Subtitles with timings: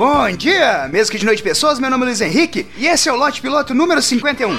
[0.00, 3.12] Bom dia, mesmo que de noite pessoas, meu nome é Luiz Henrique e esse é
[3.12, 4.58] o lote piloto número 51.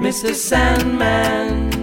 [0.00, 0.34] Mr.
[0.34, 1.77] Sandman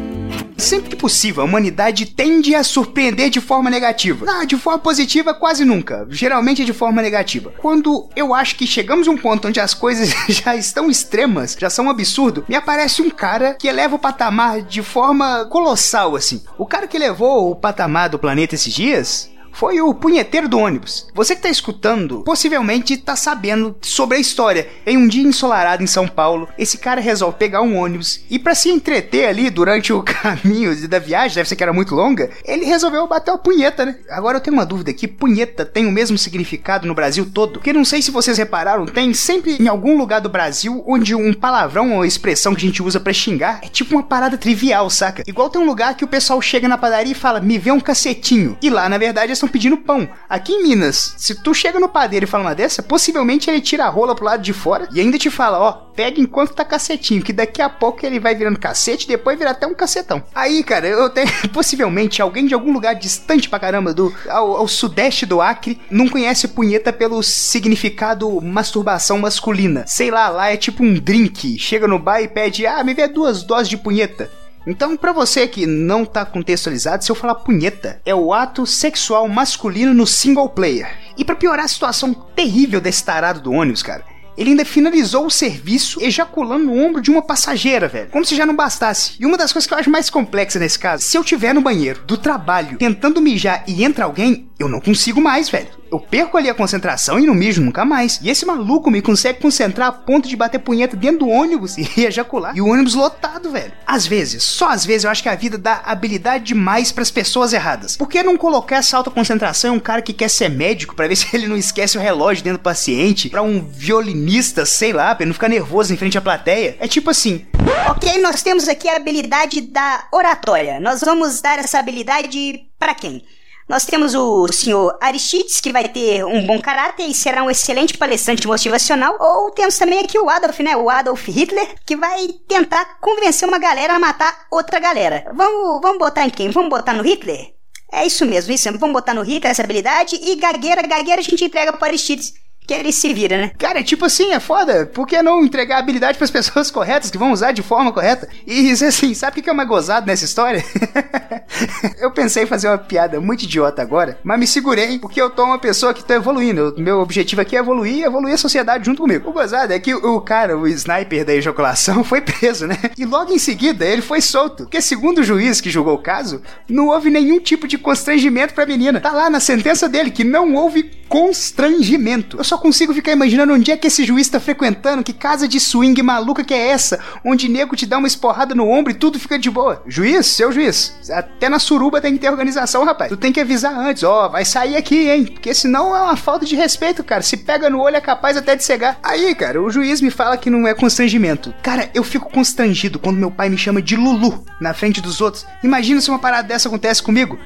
[0.66, 4.26] Sempre que possível, a humanidade tende a surpreender de forma negativa.
[4.28, 6.08] Ah, de forma positiva, quase nunca.
[6.10, 7.54] Geralmente é de forma negativa.
[7.60, 11.70] Quando eu acho que chegamos a um ponto onde as coisas já estão extremas, já
[11.70, 16.42] são um absurdo, me aparece um cara que eleva o patamar de forma colossal, assim.
[16.58, 21.08] O cara que elevou o patamar do planeta esses dias foi o punheteiro do ônibus.
[21.14, 24.68] Você que tá escutando, possivelmente tá sabendo sobre a história.
[24.86, 28.54] Em um dia ensolarado em São Paulo, esse cara resolve pegar um ônibus e para
[28.54, 32.66] se entreter ali durante o caminho da viagem, deve ser que era muito longa, ele
[32.66, 33.96] resolveu bater uma punheta, né?
[34.10, 37.54] Agora eu tenho uma dúvida aqui, punheta tem o mesmo significado no Brasil todo?
[37.54, 41.34] Porque não sei se vocês repararam, tem sempre em algum lugar do Brasil onde um
[41.34, 45.24] palavrão ou expressão que a gente usa para xingar é tipo uma parada trivial, saca?
[45.26, 47.80] Igual tem um lugar que o pessoal chega na padaria e fala, me vê um
[47.80, 48.58] cacetinho.
[48.62, 50.10] E lá, na verdade, é estão pedindo pão.
[50.28, 53.86] Aqui em Minas, se tu chega no padeiro e fala uma dessa, possivelmente ele tira
[53.86, 57.22] a rola pro lado de fora e ainda te fala, ó, pega enquanto tá cacetinho,
[57.22, 60.24] que daqui a pouco ele vai virando cacete, depois vira até um cacetão.
[60.34, 64.68] Aí, cara, eu tenho possivelmente alguém de algum lugar distante pra caramba do ao, ao
[64.68, 69.86] sudeste do Acre não conhece punheta pelo significado masturbação masculina.
[69.88, 71.58] Sei lá, lá é tipo um drink.
[71.60, 74.30] Chega no bar e pede, ah, me vê duas doses de punheta.
[74.68, 79.28] Então, para você que não tá contextualizado, se eu falar punheta, é o ato sexual
[79.28, 80.90] masculino no single player.
[81.18, 84.04] E para piorar a situação terrível desse tarado do ônibus, cara,
[84.38, 88.10] ele ainda finalizou o serviço ejaculando no ombro de uma passageira, velho.
[88.10, 89.16] Como se já não bastasse.
[89.20, 91.62] E uma das coisas que eu acho mais complexa nesse caso, se eu tiver no
[91.62, 96.38] banheiro do trabalho tentando mijar e entra alguém, eu não consigo mais, velho eu perco
[96.38, 98.20] ali a concentração e não mijo nunca mais.
[98.22, 102.06] E esse maluco me consegue concentrar a ponto de bater punheta dentro do ônibus e
[102.06, 102.56] ejacular.
[102.56, 103.72] E o ônibus lotado, velho.
[103.86, 107.12] Às vezes, só às vezes, eu acho que a vida dá habilidade demais para as
[107.12, 107.96] pessoas erradas.
[107.96, 111.08] Por que não colocar essa alta concentração em um cara que quer ser médico para
[111.08, 113.30] ver se ele não esquece o relógio dentro do paciente?
[113.30, 116.76] Para um violinista, sei lá, pra ele não ficar nervoso em frente à plateia?
[116.80, 117.46] É tipo assim.
[117.90, 120.80] Ok, nós temos aqui a habilidade da oratória.
[120.80, 123.24] Nós vamos dar essa habilidade para quem?
[123.68, 127.98] Nós temos o senhor Aristides, que vai ter um bom caráter e será um excelente
[127.98, 129.18] palestrante motivacional.
[129.20, 130.78] Ou temos também aqui o Adolf, né?
[130.78, 135.26] O Adolf Hitler, que vai tentar convencer uma galera a matar outra galera.
[135.34, 136.52] Vamos, vamos botar em quem?
[136.52, 137.56] Vamos botar no Hitler?
[137.92, 138.80] É isso mesmo, isso mesmo.
[138.80, 142.34] Vamos botar no Hitler essa habilidade e gagueira, gagueira a gente entrega para Aristides
[142.66, 143.52] que ele se vira, né?
[143.58, 144.86] Cara, é tipo assim, é foda.
[144.88, 148.28] Por que não entregar habilidade para as pessoas corretas, que vão usar de forma correta?
[148.46, 150.64] E assim, sabe o que é uma gozada nessa história?
[152.00, 155.44] eu pensei em fazer uma piada muito idiota agora, mas me segurei, porque eu tô
[155.44, 156.74] uma pessoa que tô evoluindo.
[156.78, 159.30] O meu objetivo aqui é evoluir e evoluir a sociedade junto comigo.
[159.30, 162.78] O gozado é que o cara, o sniper da ejaculação, foi preso, né?
[162.98, 164.64] E logo em seguida ele foi solto.
[164.64, 168.66] Porque segundo o juiz que julgou o caso, não houve nenhum tipo de constrangimento pra
[168.66, 169.00] menina.
[169.00, 172.38] Tá lá na sentença dele que não houve constrangimento.
[172.38, 175.60] Eu só consigo ficar imaginando onde é que esse juiz tá frequentando, que casa de
[175.60, 179.20] swing maluca que é essa, onde nego te dá uma esporrada no ombro e tudo
[179.20, 179.84] fica de boa.
[179.88, 183.10] Juiz, seu juiz, até na suruba tem que ter organização, rapaz.
[183.10, 185.26] Tu tem que avisar antes, ó, oh, vai sair aqui, hein?
[185.26, 187.22] Porque senão é uma falta de respeito, cara.
[187.22, 188.98] Se pega no olho é capaz até de cegar.
[189.04, 191.54] Aí, cara, o juiz me fala que não é constrangimento.
[191.62, 195.46] Cara, eu fico constrangido quando meu pai me chama de Lulu na frente dos outros.
[195.64, 197.38] Imagina se uma parada dessa acontece comigo.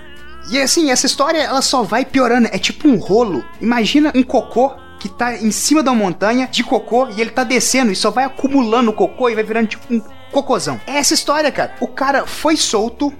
[0.51, 2.49] E assim, essa história ela só vai piorando.
[2.51, 3.43] É tipo um rolo.
[3.61, 7.91] Imagina um cocô que tá em cima da montanha de cocô e ele tá descendo
[7.91, 10.79] e só vai acumulando cocô e vai virando tipo um cocôzão.
[10.85, 11.73] É essa história, cara.
[11.79, 13.13] O cara foi solto,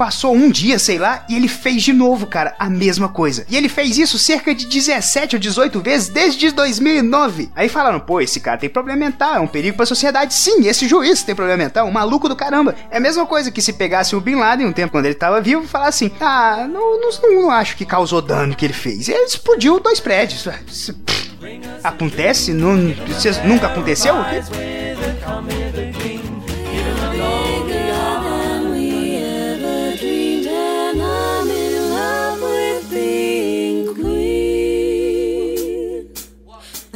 [0.00, 3.44] Passou um dia, sei lá, e ele fez de novo, cara, a mesma coisa.
[3.50, 7.50] E ele fez isso cerca de 17 ou 18 vezes desde 2009.
[7.54, 10.32] Aí falaram, pô, esse cara tem problema mental, é um perigo pra sociedade.
[10.32, 12.74] Sim, esse juiz tem problema mental, um maluco do caramba.
[12.90, 15.38] É a mesma coisa que se pegasse o Bin Laden um tempo quando ele tava
[15.38, 19.06] vivo e falasse assim: ah, não, não, não acho que causou dano que ele fez.
[19.06, 20.48] Ele explodiu dois prédios.
[21.84, 22.54] Acontece?
[22.54, 22.74] Não,
[23.44, 24.14] nunca aconteceu?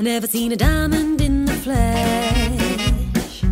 [0.05, 3.43] Never seen a diamond in the flesh.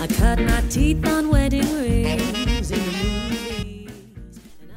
[0.00, 2.72] I cut my teeth on wedding rings.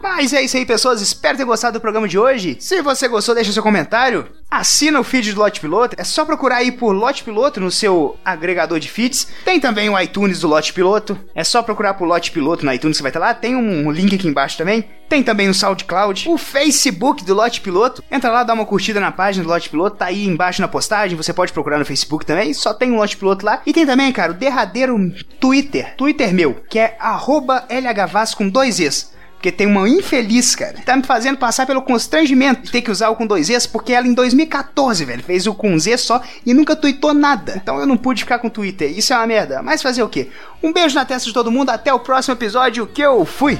[0.01, 0.99] Mas é isso aí, pessoas.
[0.99, 2.57] Espero ter gostado do programa de hoje.
[2.59, 4.27] Se você gostou, deixa seu comentário.
[4.51, 5.95] Assina o feed do Lote Piloto.
[5.99, 9.27] É só procurar aí por Lote Piloto no seu agregador de feeds.
[9.45, 11.15] Tem também o iTunes do Lote Piloto.
[11.35, 13.31] É só procurar por Lote Piloto no iTunes que vai estar lá.
[13.31, 14.83] Tem um link aqui embaixo também.
[15.07, 16.27] Tem também no SoundCloud.
[16.27, 18.03] O Facebook do Lote Piloto.
[18.09, 19.97] Entra lá, dá uma curtida na página do Lote Piloto.
[19.97, 21.15] Tá aí embaixo na postagem.
[21.15, 22.51] Você pode procurar no Facebook também.
[22.51, 23.61] Só tem o Lote Piloto lá.
[23.67, 25.95] E tem também, cara, o derradeiro Twitter.
[25.95, 29.11] Twitter meu, que é LHVAS com dois Es.
[29.39, 33.07] Porque tem uma infeliz, cara, tá me fazendo passar pelo constrangimento de ter que usar
[33.07, 36.53] o com dois Es, porque ela em 2014, velho, fez o com Z só e
[36.53, 37.53] nunca tweetou nada.
[37.55, 38.91] Então eu não pude ficar com Twitter.
[38.91, 39.63] Isso é uma merda.
[39.63, 40.27] Mas fazer o quê?
[40.61, 43.57] Um beijo na testa de todo mundo, até o próximo episódio que eu fui.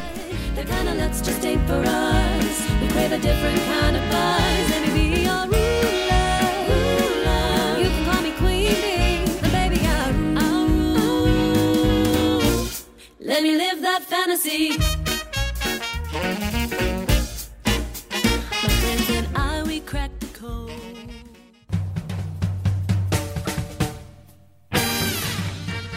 [13.22, 14.99] Let me live that fantasy.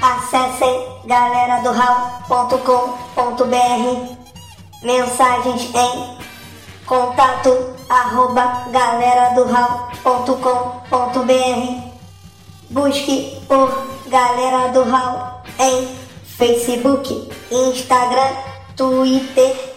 [0.02, 1.72] Acessem galera do
[4.82, 6.18] Mensagens em
[6.84, 9.44] contato arroba galera do
[12.68, 15.88] Busque por Galera do Hall em
[16.26, 18.36] Facebook, Instagram,
[18.76, 19.71] Twitter